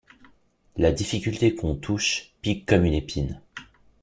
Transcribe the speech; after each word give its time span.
La 0.77 0.91
difficulté 0.91 1.53
qu’on 1.53 1.75
touche 1.75 2.31
pique 2.41 2.65
comme 2.67 2.85
une 2.85 2.95
épine. 2.95 3.39